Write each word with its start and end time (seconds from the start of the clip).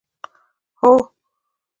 هو. 0.79 0.93